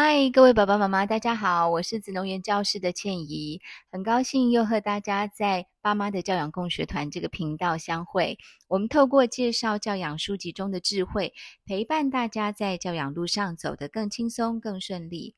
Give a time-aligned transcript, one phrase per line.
[0.00, 3.60] 嗨，各位爸爸妈妈，大家好，我是子龙园教室的倩怡，
[3.90, 8.38] 很高兴又和大家在爸妈的教养共学团这个频道相会。
[8.68, 11.34] 我们透过介绍教养书籍中的智慧，
[11.66, 15.34] 陪伴大家在教养路上走得更轻松、更顺利。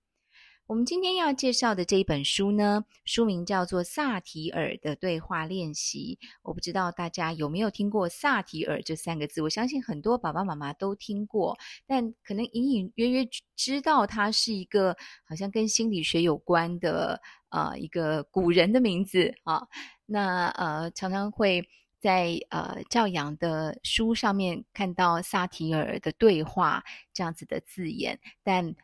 [0.71, 6.17] 我们今天要介绍的这一本书呢，书名叫做《萨提尔的对话练习》。
[6.45, 19.67] 我不知道大家有没有听过“萨提尔”这三个字，我相信很多爸爸妈妈都听过，但可能隐隐约约知道它是一个好像跟心理学有关的呃一个古人的名字啊。
[20.07, 28.77] 那呃常常会在呃教养的书上面看到萨提尔的对话这样子的字眼，但。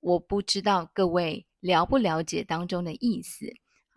[0.00, 3.46] 我不知道各位了不了解当中的意思。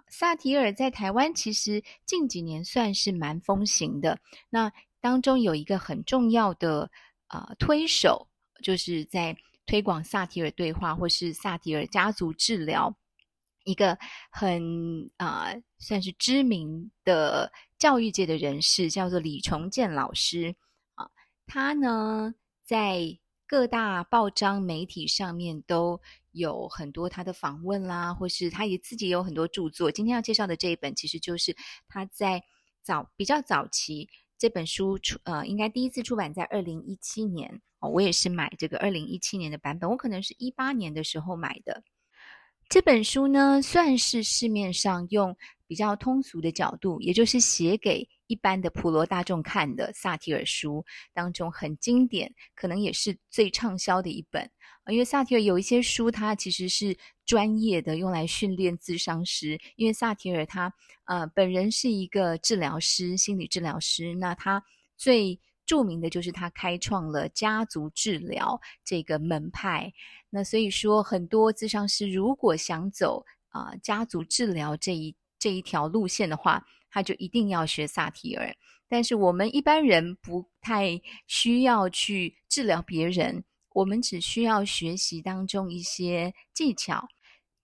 [0.09, 4.20] 萨提尔在台湾其实近几年算是蛮风行的。
[4.49, 4.71] 那
[5.02, 6.91] 当中有一个很重要的
[7.29, 8.27] 呃推手，
[8.62, 9.35] 就是在
[9.66, 12.95] 推广萨提尔对话或是萨提尔家族治疗，
[13.63, 13.98] 一个
[14.29, 20.55] 很啊、算是知名的教育界的人士，叫做李崇建老师
[20.96, 21.09] 啊。
[21.48, 23.18] 他呢在。
[23.54, 26.01] 各大报章媒体上面都
[26.32, 29.91] 有很多他的访问啦，或是他也自己有很多著作。
[29.91, 31.55] 今天要介绍的这一本，其实就是
[31.87, 32.41] 他在
[32.81, 34.09] 早比较早期
[34.40, 37.90] 这本书出，呃，应该第一次出版在二零一七年哦。
[37.90, 41.84] 我也是买这个二零一七年的版本，我可能是一八年的时候买的。
[42.70, 45.37] 这本书呢，算是市面上用
[45.68, 48.09] 比较通俗的角度，也就是写给。
[48.27, 54.49] 一般的普罗大众看的萨提尔书当中很经典，可能也是最畅销的一本。
[54.88, 59.57] 因为萨提尔有一些书，它其实是专业的，用来训练咨商师。
[59.76, 60.74] 因为萨提尔他
[61.05, 64.13] 呃本人是一个治疗师，心理治疗师。
[64.16, 64.62] 那他
[64.97, 69.94] 最著名的就是他开创了家族治疗这个门派。
[70.30, 78.56] 那所以说，很多咨商师如果想走啊、家族治疗这一这一条路线的话，他就一定要学萨提尔，
[78.88, 87.08] 但是我们一般人不太需要去治疗别人，我们只需要学习当中一些技巧，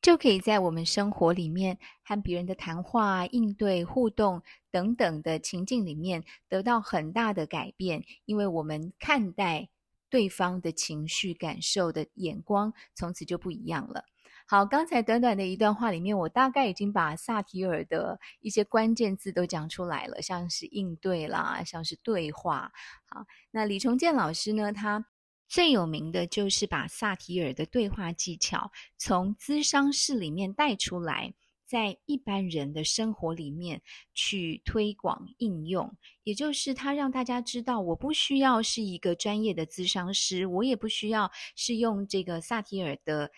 [0.01, 4.41] 就可以在我们生活里面和别人的谈话、应对、互动
[4.71, 9.69] 等等的情境里面得到很大的改变，因为我们看待
[10.09, 14.05] 对方的情绪感受的眼光从此就不一样了。
[14.51, 22.71] 好，刚才短短的一段话里面，我大概已经把萨提尔的一些关键字都讲出来了，像是应对啦，像是对话。
[23.05, 25.05] 好，那李崇建老师呢，他
[25.47, 31.35] 最有名的就是把萨提尔的对话技巧从咨商室里面带出来，
[31.67, 33.83] 在一般人的生活里面
[34.15, 43.29] 去推广应用，也就是他让大家知道，我不需要是一个专业的咨商师，我也不需要是用这个萨提尔的。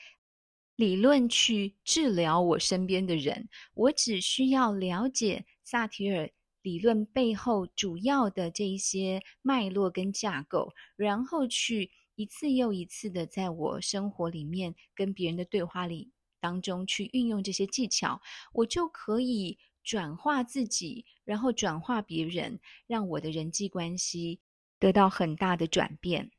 [0.81, 6.27] 理论去治疗我身边的人，我只需要了解萨提尔
[6.63, 18.19] 理论背后主要的这一些脉络跟架构，然后去一次又一次的在我生活里面跟别人的对话里当中去运用这些技巧，
[18.51, 24.39] 我就可以转化自己，然后转化别人，让我的人际关系
[24.79, 26.31] 得到很大的转变。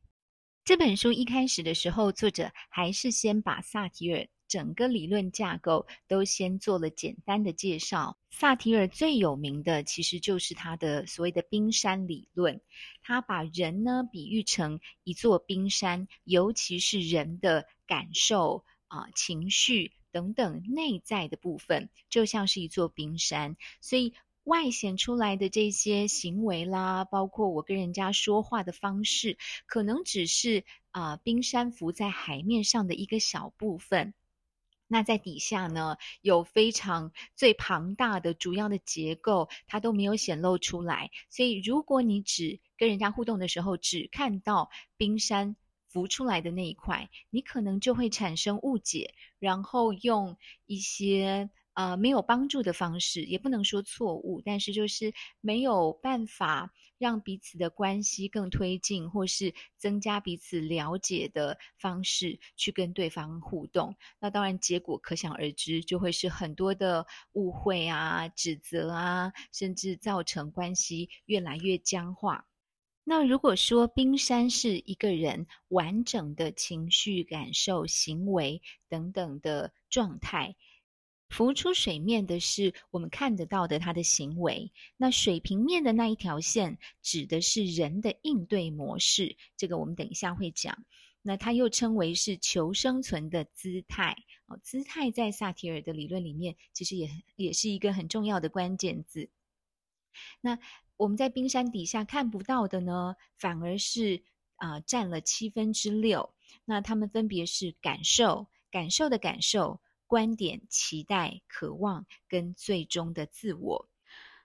[0.65, 8.17] 这本书一开始的时候，作者还是先把萨提尔整个理论架构都先做了简单的介绍。
[8.31, 12.61] 萨提尔最有名的其实就是他的所谓的冰山理论，
[13.03, 24.15] 他把人呢比喻成一座冰山，尤其是人的感受啊、情绪等等内在的部分，就像是一座冰山，所以。
[24.45, 34.15] 外显出来的这些行为啦，包括我跟人家说话的方式，可能只是啊、冰山浮在海面上的一个小部分。
[34.89, 41.11] 那在底下呢，有非常最庞大的主要的结构，它都没有显露出来。
[41.31, 45.57] 所以，如果你只跟人家互动的时候，只看到冰山
[45.89, 50.37] 浮出来的那一块，你可能就会产生误解，然后用
[50.67, 51.49] 一些。
[51.75, 63.97] 呃，没有帮助的方式，也不能说错误，但是就是没有办法让彼此的关系更推进，或是增加彼此了解的方式去跟对方互动。
[64.21, 72.47] 那当然，结果可想而知，就会是很多的误会啊、指责啊，甚至造成关系越来越僵化。
[73.05, 80.55] 那如果说冰山是一个人完整的情绪、感受、行为等等的状态。
[81.33, 90.85] 浮出水面的是我们看得到的他的行为，那水平面的那一条线指的是人的应对模式，这个我们等一下会讲。
[91.23, 94.15] 那它又称为是求生存的姿态
[94.47, 94.59] 哦。
[94.63, 99.31] 姿态在萨提尔的理论里面，其实也也是一个很重要的关键字。
[100.43, 100.59] 那
[100.99, 104.23] 我们在冰山底下看不到的呢，反而是
[104.57, 106.35] 啊、占了七分之六。
[106.67, 109.81] 那它们分别是感受、感受的感受、
[110.13, 113.89] 观点、期待、渴望跟最终的自我。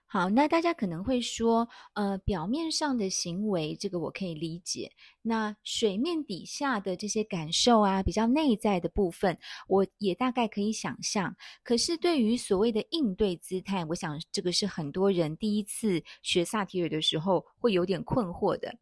[0.06, 4.90] 好，那大家可能会说，呃，表面上的行为，这个我可以理解。
[5.20, 9.38] 那水面底下的这些感受啊，比较内在的部分，
[9.68, 11.36] 我也大概可以想象。
[11.62, 18.74] 可是对于所谓的应对姿态，我想这个是很多人第一次学萨提尔的时候会有点困惑的。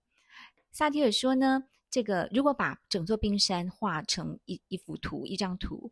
[0.70, 5.90] 萨提尔说呢，这个如果把整座冰山画成一一幅图，一张图，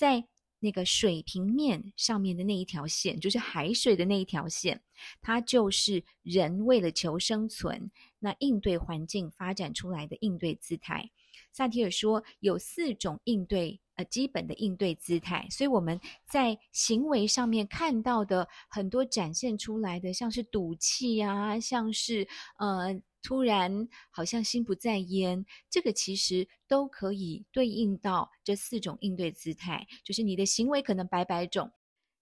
[0.00, 0.24] 在
[0.60, 4.80] 那个水平面上面的那一条线，就是海水的那一条线，
[5.20, 11.10] 它就是人为了求生存，那应对环境发展出来的应对姿态。
[11.52, 15.46] 萨提尔说有四种应对，呃，基本的应对姿态。
[15.50, 22.26] 所以我们在行为上面看到的很多展现出来的，像是赌气啊，像是
[22.58, 22.98] 呃。
[23.22, 29.86] 突然，好像心不在焉，这个其实都可以对应到这四种应对姿态。
[30.04, 31.70] 就是你的行为可能百百种，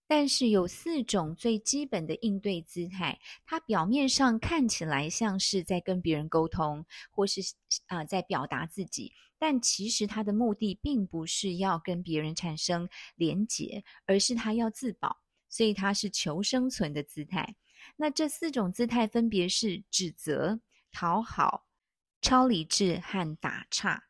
[0.06, 7.40] 但是有四种最基本的应对姿态，它表面上看起来像是在跟别人沟通，或是
[7.86, 15.18] 啊、在表达自己，但其实它的目的并不是要跟别人产生连结，而是他要自保，
[15.48, 17.56] 所以他是求生存的姿态。
[17.96, 20.60] 那这四种姿态分别是指责。
[20.90, 21.66] 讨好、
[22.20, 24.04] 超理智和打岔。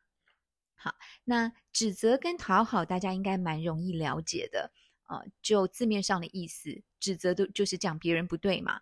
[0.75, 0.95] 好，
[1.25, 4.71] 那指责跟讨好，大家应该蛮容易了解的。
[5.07, 8.79] 呃，就字面上的意思，指责都就是讲别人不对嘛。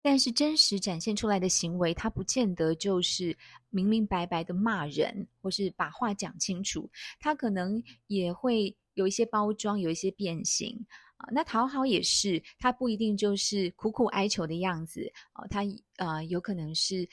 [0.00, 3.36] 但是真实展现出来的行为，它不见得就是
[3.68, 6.90] 明明白白的骂人，或是把话讲清楚。
[7.20, 10.86] 它可能也会有一些包装，有一些变形。
[11.32, 15.12] 那讨好也是，它不一定就是苦苦哀求的样子。
[15.34, 15.62] 哦、他，
[15.96, 17.08] 呃有可能是。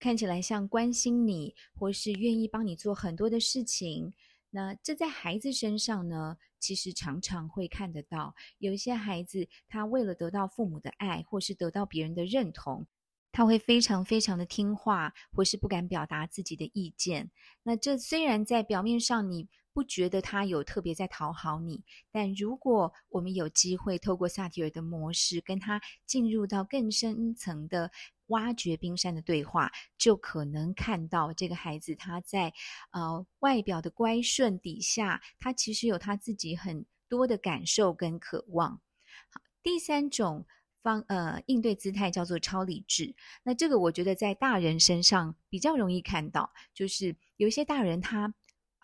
[0.00, 4.12] 看起来像关心你，或是愿意帮你做很多的事情。
[4.50, 8.34] 那这在孩子身上呢，其实常常会看得到。
[8.58, 12.86] 有一些孩子，他为了得到父母的爱，或是得到别人的认同，
[13.32, 17.30] 他会非常非常的听话，或是不敢表达自己的意见。
[17.62, 27.90] 那这虽然在表面上你不觉得他有特别在讨好你，但如果我们有机会透过萨提尔的模式，跟他进入到更深层的。
[28.28, 32.54] 挖掘冰山的对话，就可能看到这个孩子他在
[32.90, 38.80] 呃外表的乖顺底下，他其实有他自己很多的感受跟渴望。
[39.28, 40.46] 好，第三种
[40.82, 43.14] 方呃应对姿态叫做超理智。
[43.42, 48.32] 那这个我觉得在大人身上比较容易看到，就是有一些大人他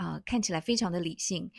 [0.03, 1.51] 啊、看起来非常的理性，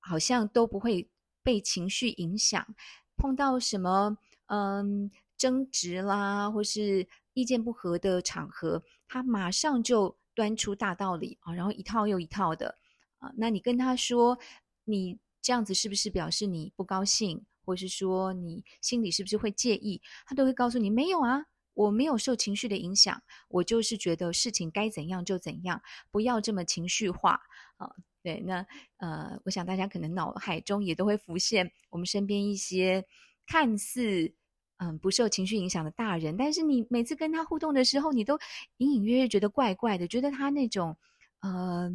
[0.00, 1.08] 好像都不会
[1.42, 2.74] 被情绪影响，
[3.16, 5.10] 碰到什么嗯。
[5.38, 12.76] 争执啦，或是意见不合的场合，他马上就端出大道理啊，然后一套又一套的
[13.20, 13.30] 啊。
[13.36, 14.36] 那你跟他说，
[14.82, 20.02] 你这样子是不是表示你不高兴，或是说你心里是不是会介意？
[20.26, 21.46] 他都会告诉你没有啊，
[21.78, 25.80] 我没有受情绪的影响，我就是觉得事情该怎样就怎样，
[26.10, 27.40] 不要这么情绪化
[27.76, 27.90] 啊。
[28.22, 28.66] 对，那
[28.96, 33.04] 呃，我想大家可能脑海中也都会浮现我们身边一些
[33.46, 34.34] 看似。
[34.80, 38.38] 嗯，不受情绪影响的大人，但是你每次跟他互动的时候，你都
[38.76, 40.96] 隐隐约约觉得怪怪的，觉得他那种
[41.40, 41.90] 呃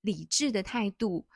[0.00, 1.26] 理智的态度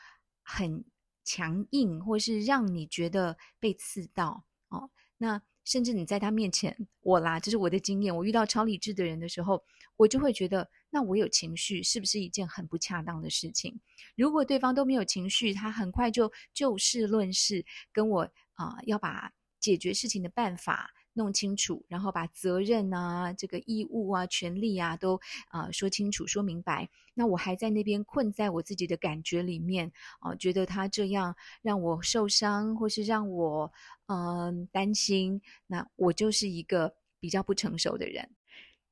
[0.42, 0.82] 很
[1.22, 4.88] 强硬，或是让你觉得被刺到哦。
[5.18, 9.62] 那甚至你在他面前，我啦，这是我的经验，我遇到超理智的人的时候，
[9.96, 13.78] 我就会觉得，那我有情绪是不是一件很不恰当的事情？
[14.16, 18.22] 如果对方都没有情绪，他很快就就事论事跟我
[18.54, 19.32] 啊、要把。
[19.60, 20.90] 解决事情的办法
[21.20, 26.88] 弄清楚，然后把责任啊、这个义务啊、权利啊都啊、说清楚、说明白。
[27.12, 33.70] 那我还在那边困在我自己的感觉里面啊、觉得他这样让我受伤，或是让我
[34.06, 38.26] 嗯、担心，那我就是一个比较不成熟的人。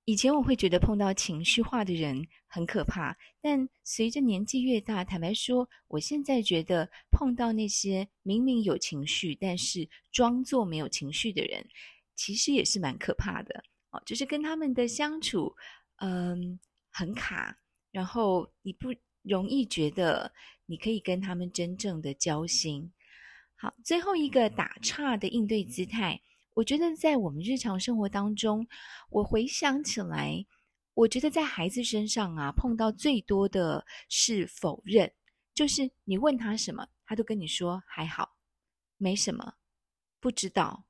[0.04, 11.66] 以前我会觉得碰到情绪化的人很可怕，但随着年纪越大，坦白说，我现在觉得碰到那些明明有情绪，但是装作没有情绪的人，
[12.18, 14.02] 其实也是蛮可怕的哦。
[14.04, 15.54] 就是跟他们的相处，
[16.00, 16.58] 嗯，
[16.90, 17.56] 很卡，
[17.92, 18.88] 然后你不
[19.22, 20.32] 容易觉得
[20.66, 22.92] 你可以跟他们真正的交心。
[23.56, 26.20] 好，最后一个打岔的应对姿态。
[26.54, 28.66] 我觉得在我们日常生活当中，
[29.10, 30.44] 我回想起来，
[30.94, 35.12] 我觉得在孩子身上啊，碰到最多的是否认，
[35.54, 38.37] 就是你问他什么，他都跟你说还好，
[38.96, 39.54] 没什么，
[40.18, 40.84] 不知道，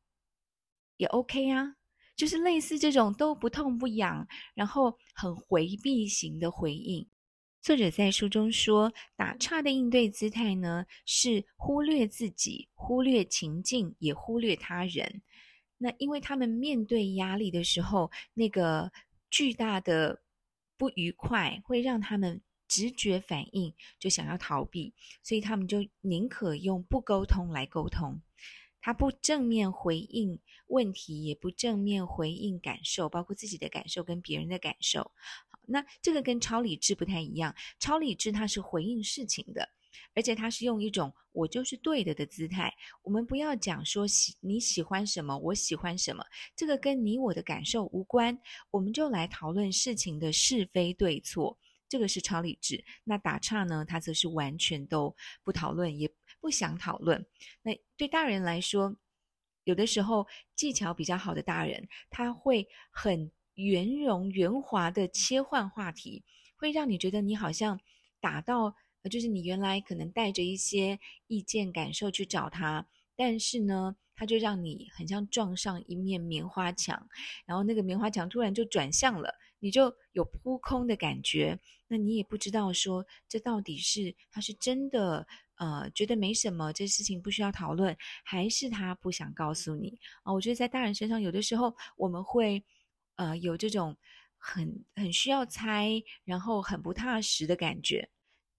[0.98, 1.74] 也 OK 啊，
[2.14, 7.08] 就是类似这种都不痛不痒，然后很回避型的回应。
[7.62, 15.22] 作者在书中说，打岔的应对姿态呢，是忽略自己、忽略情境，也忽略他人。
[15.78, 18.92] 那因为他们面对压力的时候，那个。
[19.30, 20.22] 巨大的
[20.78, 28.22] 不愉快会让他们直觉反应就想要逃避，所以他们就宁可用不沟通来沟通。
[28.80, 35.02] 他不正面回应问题，也不正面回应感受，包括自己的感受跟别人的感受。
[35.48, 39.68] 好，那这个跟超理智不太一样，超理智它是回应事情的。
[40.14, 42.72] 而且他是用一种“我就是对的”的姿态。
[43.02, 46.24] 我们不要讲说喜你喜欢什么，我喜欢什么，
[46.56, 48.36] 这个跟你我的感受无关。
[48.70, 51.56] 我们就来讨论事情的是非对错，
[51.88, 52.84] 这个是超理智。
[53.04, 53.84] 那打岔呢？
[53.84, 57.26] 他则是完全都不讨论，也不想讨论。
[57.62, 58.96] 那对大人来说，
[59.64, 66.24] 有的时候技巧比较好的大人，他会很圆融圆滑的切换话题，
[66.56, 67.80] 会让你觉得你好像
[68.20, 68.74] 打到。
[69.08, 77.08] 就是你原来可能带着一些意见感受去找他，但是呢，他就让你很像撞上一面棉花墙，
[77.46, 81.58] 然后那个棉花墙突然就转向了，你就有扑空的感觉。
[81.86, 90.32] 那你也不知道说这到底是他是真的呃觉得没什么，这事情不需要讨论，还是他不想告诉你啊？
[90.32, 92.62] 我觉得在大人身上，有的时候我们会
[93.16, 93.96] 呃有这种
[94.36, 98.08] 很很需要猜，然后很不踏实的感觉。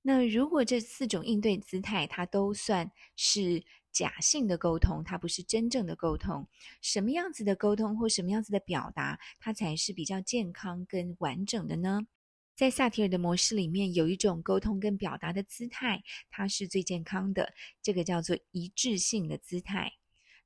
[0.01, 6.47] 那如果这四种应对姿态，它都算是假性的沟通，它不是真正的沟通。
[6.81, 12.07] 什么样子的沟通或什么样子的表达，它才是比较健康跟完整的呢？
[12.55, 19.93] 在萨提尔的模式里面，有一种沟通跟表达的姿态，它是最健康的，这个叫做一致性的姿态。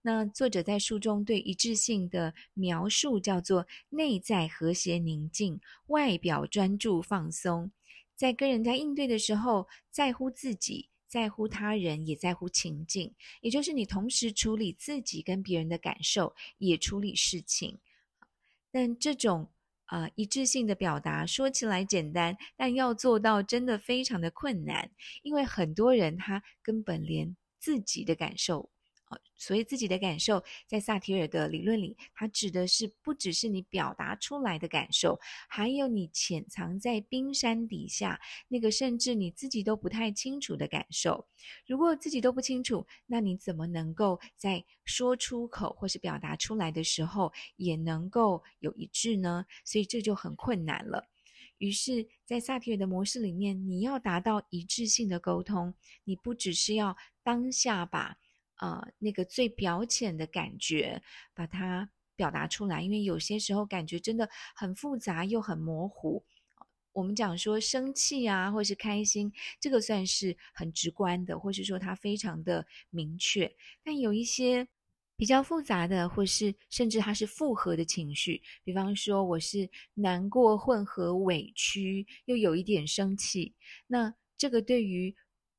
[0.04, 7.72] 那作者在书中对一致性的描述叫做内在和谐宁静，外表专注放松。
[8.16, 17.78] 在跟人家应对的时候，在乎自己，在乎他人，也在乎情境，也就是你同时处理自己跟别人的感受，也处理事情。
[18.72, 19.52] 但这种
[19.86, 24.90] 啊、一致性的表达说起来简单，但要做到真的非常的困难，
[25.22, 28.72] 因为很多人他根本连自己的感受。
[29.44, 35.20] 所以自己的感受，在萨提尔的理论里，它指的是不只是你表达出来的感受，
[35.50, 41.28] 还有你潜藏在冰山底下那个甚至你自己都不太清楚的感受。
[41.68, 49.46] 如果自己都不清楚，那你怎么能够在说出口或是表达出来的时候也能够有一致呢？
[49.66, 51.10] 所以这就很困难了。
[51.58, 55.74] 于是，在萨提尔的模式里面，你要达到一致性的沟通，
[56.06, 58.18] 你不只是要当下把。
[58.60, 61.02] 呃，那个最表浅的感觉，
[61.34, 62.82] 把它表达出来。
[62.82, 66.24] 因为有些时候感觉真的很复杂又很模糊。
[66.94, 73.52] 我们讲说生气啊，或是开心，这个算是很直观的，或是说它非常的明确。
[73.84, 74.68] 但有一些
[75.18, 83.56] 比较复杂的，或是甚至它是复合的情绪，比方说我是难过混合委屈，又有一点生气。
[83.88, 85.16] 那这个对于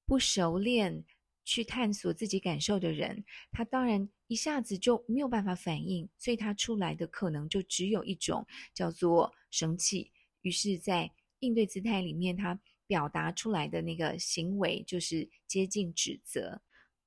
[0.06, 1.04] 不熟练。
[1.44, 10.10] 去探索自己感受的人，他当然一下子就没有办法反应，所以他出来的可能就只有一种叫做生气。
[10.42, 11.10] 于是，在
[11.40, 16.62] 应对姿态里面，他表达出来的那个行为就是接近指责。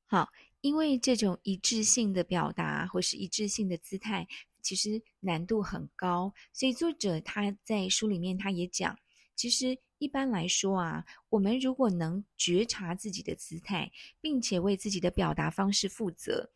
[0.05, 0.29] 好，
[0.61, 4.27] 因为这种一致性的表达或是一致性的姿态，
[4.61, 8.97] 其实难度很高，所以作者他在书里面他也讲，
[9.35, 9.79] 其实。
[9.99, 16.49] 一般来说啊，我们如果能觉察自己的姿态，并且为自己的表达方式负责，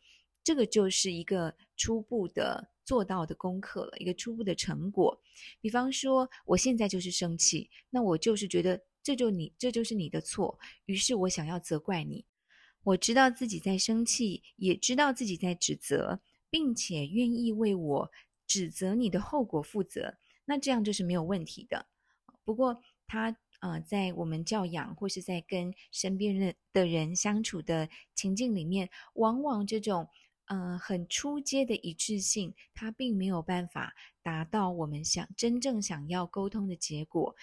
[0.44, 5.20] 这个就是一个初步的做到的功课了，一个初步的成果。
[5.60, 12.24] 比方说，我现在就是生气，那我就是觉得这就你，这就是你的错，于是我想要责怪你。
[12.84, 16.20] 我知道自己在生气，也知道自己在指责，
[16.50, 18.10] 并且愿意为我
[18.46, 21.86] 指责你的后果负责，那这样就是没有问题的。
[22.44, 30.08] 不过，他呃，在我们教养或是在跟身边人的人相处的情境里面，往往这种
[30.46, 33.92] 呃很初阶的一致性，他并没有办法
[34.22, 37.36] 达到我们想真正想要沟通的结果。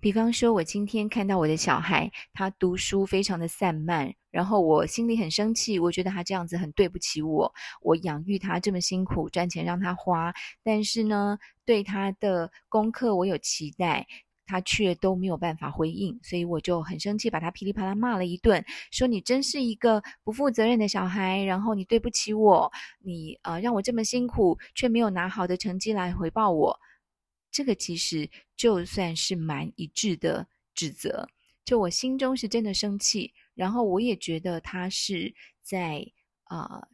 [0.00, 10.32] 比方说，我今天看到我的小孩，他读书非常的散漫，然后我心里很生气，我觉得他这样子很对不起我，我养育他这么辛苦，赚钱让他花，
[10.62, 14.06] 但是呢，对他的功课我有期待。
[14.46, 26.78] 他却都没有办法回应，所以我就很生气，把他噼里啪啦骂了一顿，说你真是一个不负责任的小孩，然后你对不起我，你呃让我这么辛苦，却没有拿好的成绩来回报我。
[27.50, 31.26] 这个其实就算是蛮一致的指责，
[31.64, 35.32] 就我心中是真的生气，然后我也觉得他是
[35.62, 36.04] 在
[36.50, 36.86] 呃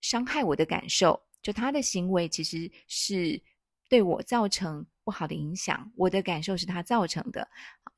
[0.00, 3.40] 伤害我的感受，就他的行为其实是
[3.88, 4.84] 对我造成。
[5.04, 7.46] 不好的影响，我的感受是他造成的，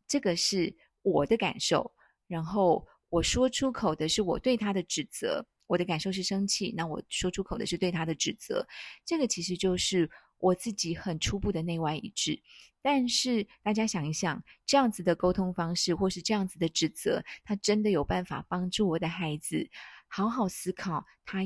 [0.06, 1.90] 这个是我的感受。
[2.26, 8.66] 然后我说出口的是我对他的指责，我的感受是生气，那我说出口的是对他的指责。
[9.04, 12.42] 这个其实就是我自己很初步的内外一致。
[12.82, 19.68] 但是大家想一想，这样子的沟通方式，或是这样子的指责，他真的有办法帮助我的孩子
[20.08, 21.40] 好好思考他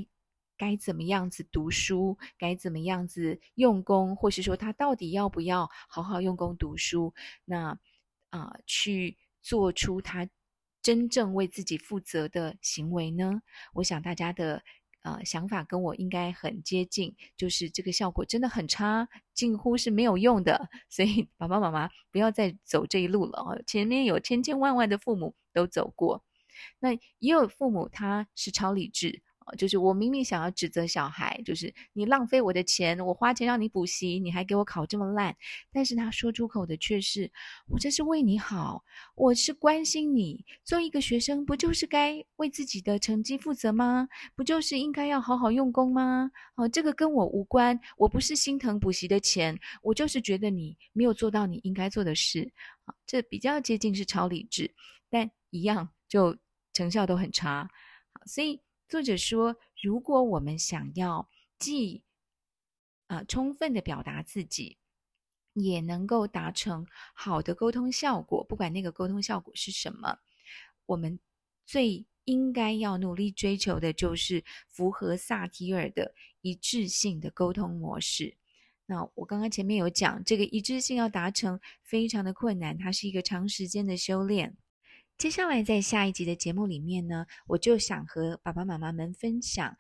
[0.60, 7.14] 该怎么样子读书，该怎么样子用功，或是说他到底要不要好好用功读书？
[7.46, 7.78] 那
[8.28, 10.28] 啊、去做出他
[10.82, 13.40] 真正为自己负责的行为呢？
[13.72, 14.62] 我想大家的
[15.02, 20.68] 呃想法跟我应该很接近，就是这个效果真的很差，近乎是没有用的。
[20.90, 26.22] 所以爸爸妈妈不要再走这一路了哦，前面有千千万万的父母都走过，
[26.80, 29.22] 那也有父母他是超理智。
[29.56, 35.36] 就是我明明想要指责小孩，就是你浪费我的钱，我花钱让你补习，你还给我考这么烂，
[35.72, 37.28] 但是他说出口的却是
[37.66, 38.84] 我这是为你好，
[39.16, 40.44] 我是关心你。
[40.64, 44.08] 做一个学生不就是该为自己的成绩负责吗？
[44.36, 46.30] 不就是应该要好好用功吗？
[46.54, 52.52] 哦，这个跟我无关，我不是心疼补习的钱，我就是觉得你没有做到你应该做的事。
[52.84, 54.72] 啊，这比较接近是超理智，
[55.08, 56.36] 但一样就
[56.72, 57.68] 成效都很差。
[58.12, 58.60] 好，所以。
[58.90, 61.30] 作者说：“如果我们想要
[61.60, 62.02] 既
[63.06, 64.78] 啊、充分的表达自己，
[65.52, 70.18] 也能够达成好的沟通效果，不管那个沟通效果是什么，
[70.86, 71.20] 我们
[71.64, 78.36] 最应该要努力追求的就是符合萨提尔的一致性的沟通模式。
[78.86, 84.56] 那我刚刚前面有讲，这个一致性要达成非常的困难，它是一个长时间的修炼。”
[85.20, 89.76] 接下来，在下一集的节目里面呢，我就想和爸爸妈妈们分享，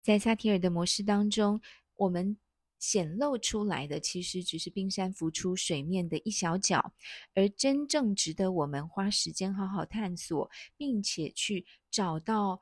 [0.00, 1.60] 在萨提尔的模式当中，
[1.96, 2.38] 我们
[2.78, 6.94] 显露出来的其实只是冰山浮出水面的一小角，
[7.34, 12.58] 而真正值得我们花时间好好探索，并且去找到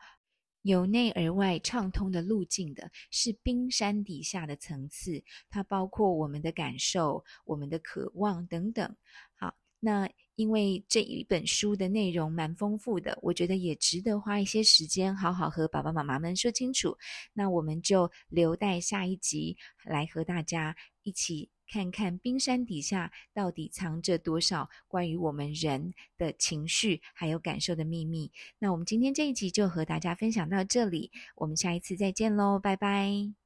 [0.63, 8.97] 由内而外畅通的路径的，是冰山底下的层次，它包括我们的感受、我们的渴望等等。
[9.37, 10.11] 好，那。
[10.35, 16.97] 因为这一本书的内容蛮丰富的，我觉得也值得花一些时间好好和爸爸妈妈们说清楚。
[17.33, 28.31] 那我们就留待下一集来和大家一起看看冰山底下到底藏着多少关于我们人的情绪还有感受的秘密。
[28.59, 33.42] 那我们今天这一集就和大家分享到这里，我们下一次再见喽，拜拜。